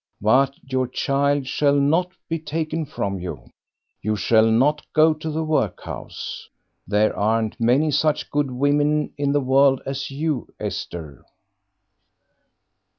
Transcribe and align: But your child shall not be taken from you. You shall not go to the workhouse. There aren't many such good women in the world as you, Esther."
But 0.19 0.55
your 0.63 0.87
child 0.87 1.45
shall 1.45 1.75
not 1.75 2.11
be 2.27 2.39
taken 2.39 2.87
from 2.87 3.19
you. 3.19 3.51
You 4.01 4.15
shall 4.15 4.47
not 4.49 4.81
go 4.93 5.13
to 5.13 5.29
the 5.29 5.43
workhouse. 5.43 6.49
There 6.87 7.15
aren't 7.15 7.59
many 7.59 7.91
such 7.91 8.31
good 8.31 8.49
women 8.49 9.13
in 9.15 9.31
the 9.31 9.41
world 9.41 9.79
as 9.85 10.09
you, 10.09 10.47
Esther." 10.59 11.23